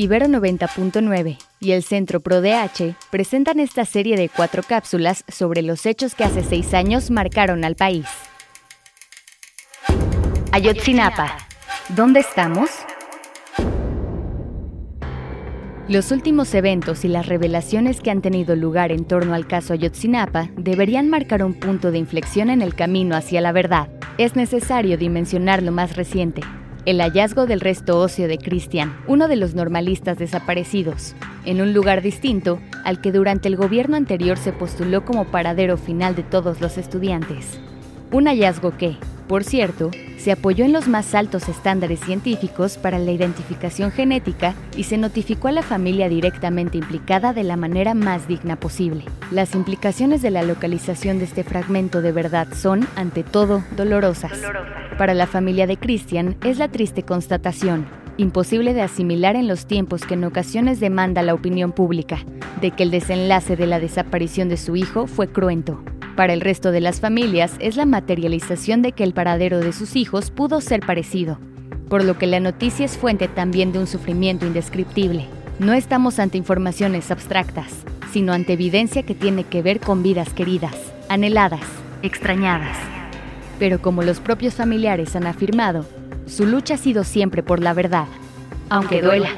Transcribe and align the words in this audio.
Ibero 0.00 0.26
90.9 0.26 1.38
y 1.58 1.72
el 1.72 1.82
Centro 1.82 2.20
ProDH 2.20 2.94
presentan 3.10 3.58
esta 3.58 3.84
serie 3.84 4.16
de 4.16 4.28
cuatro 4.28 4.62
cápsulas 4.62 5.24
sobre 5.26 5.60
los 5.62 5.86
hechos 5.86 6.14
que 6.14 6.22
hace 6.22 6.44
seis 6.44 6.72
años 6.72 7.10
marcaron 7.10 7.64
al 7.64 7.74
país. 7.74 8.06
Ayotzinapa. 10.52 11.36
¿Dónde 11.88 12.20
estamos? 12.20 12.70
Los 15.88 16.12
últimos 16.12 16.54
eventos 16.54 17.04
y 17.04 17.08
las 17.08 17.26
revelaciones 17.26 18.00
que 18.00 18.12
han 18.12 18.22
tenido 18.22 18.54
lugar 18.54 18.92
en 18.92 19.04
torno 19.04 19.34
al 19.34 19.48
caso 19.48 19.72
Ayotzinapa 19.72 20.48
deberían 20.56 21.10
marcar 21.10 21.42
un 21.42 21.54
punto 21.54 21.90
de 21.90 21.98
inflexión 21.98 22.50
en 22.50 22.62
el 22.62 22.76
camino 22.76 23.16
hacia 23.16 23.40
la 23.40 23.50
verdad. 23.50 23.88
Es 24.16 24.36
necesario 24.36 24.96
dimensionar 24.96 25.60
lo 25.64 25.72
más 25.72 25.96
reciente, 25.96 26.42
el 26.88 27.02
hallazgo 27.02 27.44
del 27.44 27.60
resto 27.60 28.00
óseo 28.00 28.28
de 28.28 28.38
Christian, 28.38 28.96
uno 29.06 29.28
de 29.28 29.36
los 29.36 29.54
normalistas 29.54 30.16
desaparecidos, 30.16 31.14
en 31.44 31.60
un 31.60 31.74
lugar 31.74 32.00
distinto 32.00 32.60
al 32.82 33.02
que 33.02 33.12
durante 33.12 33.46
el 33.46 33.56
gobierno 33.56 33.98
anterior 33.98 34.38
se 34.38 34.54
postuló 34.54 35.04
como 35.04 35.26
paradero 35.26 35.76
final 35.76 36.16
de 36.16 36.22
todos 36.22 36.62
los 36.62 36.78
estudiantes. 36.78 37.60
Un 38.10 38.26
hallazgo 38.26 38.74
que, 38.78 38.96
por 39.28 39.44
cierto, 39.44 39.90
se 40.16 40.32
apoyó 40.32 40.64
en 40.64 40.72
los 40.72 40.88
más 40.88 41.14
altos 41.14 41.48
estándares 41.48 42.00
científicos 42.00 42.78
para 42.78 42.98
la 42.98 43.12
identificación 43.12 43.92
genética 43.92 44.54
y 44.76 44.84
se 44.84 44.96
notificó 44.96 45.48
a 45.48 45.52
la 45.52 45.62
familia 45.62 46.08
directamente 46.08 46.78
implicada 46.78 47.32
de 47.32 47.44
la 47.44 47.56
manera 47.56 47.94
más 47.94 48.26
digna 48.26 48.56
posible. 48.56 49.04
Las 49.30 49.54
implicaciones 49.54 50.22
de 50.22 50.30
la 50.30 50.42
localización 50.42 51.18
de 51.18 51.26
este 51.26 51.44
fragmento 51.44 52.02
de 52.02 52.12
verdad 52.12 52.48
son, 52.54 52.88
ante 52.96 53.22
todo, 53.22 53.62
dolorosas. 53.76 54.32
Para 54.96 55.14
la 55.14 55.26
familia 55.26 55.66
de 55.66 55.76
Christian 55.76 56.36
es 56.42 56.58
la 56.58 56.68
triste 56.68 57.02
constatación, 57.02 57.86
imposible 58.16 58.74
de 58.74 58.82
asimilar 58.82 59.36
en 59.36 59.46
los 59.46 59.66
tiempos 59.66 60.04
que 60.04 60.14
en 60.14 60.24
ocasiones 60.24 60.80
demanda 60.80 61.22
la 61.22 61.34
opinión 61.34 61.72
pública, 61.72 62.18
de 62.60 62.70
que 62.72 62.82
el 62.82 62.90
desenlace 62.90 63.56
de 63.56 63.66
la 63.66 63.78
desaparición 63.78 64.48
de 64.48 64.56
su 64.56 64.74
hijo 64.74 65.06
fue 65.06 65.28
cruento. 65.28 65.80
Para 66.18 66.32
el 66.32 66.40
resto 66.40 66.72
de 66.72 66.80
las 66.80 66.98
familias 66.98 67.52
es 67.60 67.76
la 67.76 67.86
materialización 67.86 68.82
de 68.82 68.90
que 68.90 69.04
el 69.04 69.12
paradero 69.12 69.60
de 69.60 69.72
sus 69.72 69.94
hijos 69.94 70.32
pudo 70.32 70.60
ser 70.60 70.80
parecido, 70.80 71.38
por 71.88 72.02
lo 72.02 72.18
que 72.18 72.26
la 72.26 72.40
noticia 72.40 72.84
es 72.84 72.98
fuente 72.98 73.28
también 73.28 73.70
de 73.70 73.78
un 73.78 73.86
sufrimiento 73.86 74.44
indescriptible. 74.44 75.26
No 75.60 75.74
estamos 75.74 76.18
ante 76.18 76.36
informaciones 76.36 77.12
abstractas, 77.12 77.72
sino 78.12 78.32
ante 78.32 78.54
evidencia 78.54 79.04
que 79.04 79.14
tiene 79.14 79.44
que 79.44 79.62
ver 79.62 79.78
con 79.78 80.02
vidas 80.02 80.32
queridas, 80.32 80.74
anheladas, 81.08 81.62
extrañadas. 82.02 82.76
Pero 83.60 83.80
como 83.80 84.02
los 84.02 84.18
propios 84.18 84.54
familiares 84.54 85.14
han 85.14 85.28
afirmado, 85.28 85.86
su 86.26 86.46
lucha 86.46 86.74
ha 86.74 86.78
sido 86.78 87.04
siempre 87.04 87.44
por 87.44 87.60
la 87.60 87.74
verdad, 87.74 88.08
aunque 88.70 89.02
duela. 89.02 89.30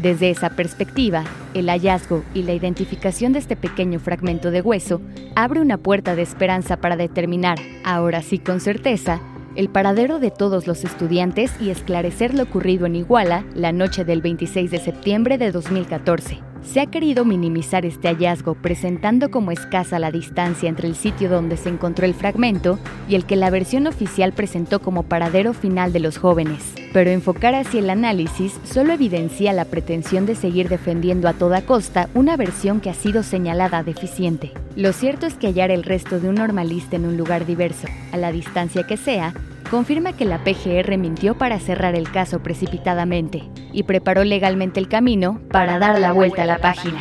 Desde 0.00 0.30
esa 0.30 0.50
perspectiva, 0.50 1.24
el 1.54 1.68
hallazgo 1.68 2.24
y 2.34 2.42
la 2.42 2.52
identificación 2.52 3.32
de 3.32 3.38
este 3.38 3.56
pequeño 3.56 4.00
fragmento 4.00 4.50
de 4.50 4.60
hueso 4.60 5.00
abre 5.34 5.60
una 5.60 5.78
puerta 5.78 6.14
de 6.14 6.22
esperanza 6.22 6.76
para 6.78 6.96
determinar, 6.96 7.58
ahora 7.84 8.22
sí 8.22 8.38
con 8.38 8.60
certeza, 8.60 9.20
el 9.54 9.68
paradero 9.68 10.18
de 10.18 10.30
todos 10.30 10.66
los 10.66 10.84
estudiantes 10.84 11.52
y 11.60 11.70
esclarecer 11.70 12.34
lo 12.34 12.44
ocurrido 12.44 12.86
en 12.86 12.96
Iguala 12.96 13.44
la 13.54 13.72
noche 13.72 14.04
del 14.04 14.22
26 14.22 14.70
de 14.70 14.78
septiembre 14.78 15.38
de 15.38 15.52
2014. 15.52 16.51
Se 16.64 16.80
ha 16.80 16.86
querido 16.86 17.24
minimizar 17.24 17.84
este 17.84 18.08
hallazgo 18.08 18.54
presentando 18.54 19.30
como 19.30 19.50
escasa 19.50 19.98
la 19.98 20.10
distancia 20.10 20.68
entre 20.68 20.88
el 20.88 20.94
sitio 20.94 21.28
donde 21.28 21.56
se 21.56 21.68
encontró 21.68 22.06
el 22.06 22.14
fragmento 22.14 22.78
y 23.08 23.14
el 23.14 23.26
que 23.26 23.36
la 23.36 23.50
versión 23.50 23.86
oficial 23.86 24.32
presentó 24.32 24.80
como 24.80 25.02
paradero 25.02 25.52
final 25.52 25.92
de 25.92 26.00
los 26.00 26.18
jóvenes. 26.18 26.72
Pero 26.92 27.10
enfocar 27.10 27.54
así 27.54 27.78
el 27.78 27.90
análisis 27.90 28.58
solo 28.64 28.92
evidencia 28.92 29.52
la 29.52 29.64
pretensión 29.64 30.24
de 30.24 30.34
seguir 30.34 30.68
defendiendo 30.68 31.28
a 31.28 31.34
toda 31.34 31.62
costa 31.62 32.08
una 32.14 32.36
versión 32.36 32.80
que 32.80 32.90
ha 32.90 32.94
sido 32.94 33.22
señalada 33.22 33.82
deficiente. 33.82 34.52
Lo 34.76 34.92
cierto 34.92 35.26
es 35.26 35.34
que 35.34 35.48
hallar 35.48 35.70
el 35.70 35.82
resto 35.82 36.20
de 36.20 36.28
un 36.28 36.36
normalista 36.36 36.96
en 36.96 37.06
un 37.06 37.16
lugar 37.16 37.44
diverso, 37.44 37.88
a 38.12 38.16
la 38.16 38.32
distancia 38.32 38.86
que 38.86 38.96
sea, 38.96 39.34
confirma 39.70 40.14
que 40.14 40.24
la 40.24 40.42
PGR 40.44 40.96
mintió 40.96 41.36
para 41.36 41.58
cerrar 41.58 41.94
el 41.94 42.10
caso 42.10 42.40
precipitadamente 42.40 43.42
y 43.72 43.84
preparó 43.84 44.24
legalmente 44.24 44.80
el 44.80 44.88
camino 44.88 45.40
para 45.50 45.78
dar 45.78 45.98
la 45.98 46.12
vuelta 46.12 46.42
a 46.42 46.46
la 46.46 46.58
página, 46.58 46.98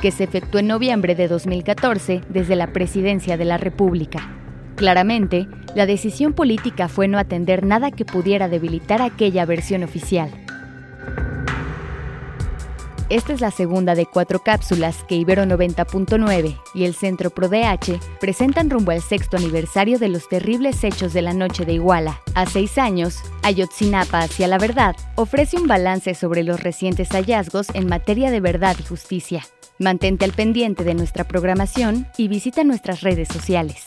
que 0.00 0.10
se 0.10 0.24
efectuó 0.24 0.60
en 0.60 0.68
noviembre 0.68 1.14
de 1.14 1.28
2014 1.28 2.22
desde 2.28 2.56
la 2.56 2.68
Presidencia 2.68 3.36
de 3.36 3.44
la 3.44 3.58
República. 3.58 4.30
Claramente, 4.76 5.46
la 5.74 5.86
decisión 5.86 6.32
política 6.32 6.88
fue 6.88 7.08
no 7.08 7.18
atender 7.18 7.64
nada 7.64 7.90
que 7.90 8.04
pudiera 8.04 8.48
debilitar 8.48 9.02
aquella 9.02 9.46
versión 9.46 9.82
oficial 9.84 10.43
esta 13.14 13.32
es 13.32 13.40
la 13.40 13.52
segunda 13.52 13.94
de 13.94 14.06
cuatro 14.06 14.40
cápsulas 14.40 15.04
que 15.04 15.14
Ibero 15.14 15.44
90.9 15.44 16.60
y 16.74 16.82
el 16.82 16.96
Centro 16.96 17.30
ProDH 17.30 18.00
presentan 18.18 18.70
rumbo 18.70 18.90
al 18.90 19.02
sexto 19.02 19.36
aniversario 19.36 20.00
de 20.00 20.08
los 20.08 20.28
terribles 20.28 20.82
hechos 20.82 21.12
de 21.12 21.22
la 21.22 21.32
noche 21.32 21.64
de 21.64 21.74
Iguala. 21.74 22.20
A 22.34 22.44
seis 22.46 22.76
años, 22.76 23.20
Ayotzinapa 23.44 24.18
hacia 24.18 24.48
la 24.48 24.58
verdad 24.58 24.96
ofrece 25.14 25.56
un 25.56 25.68
balance 25.68 26.14
sobre 26.14 26.42
los 26.42 26.60
recientes 26.60 27.10
hallazgos 27.10 27.68
en 27.74 27.86
materia 27.86 28.32
de 28.32 28.40
verdad 28.40 28.74
y 28.80 28.82
justicia. 28.82 29.46
Mantente 29.78 30.24
al 30.24 30.32
pendiente 30.32 30.82
de 30.82 30.94
nuestra 30.94 31.22
programación 31.22 32.08
y 32.18 32.26
visita 32.26 32.64
nuestras 32.64 33.02
redes 33.02 33.28
sociales. 33.28 33.84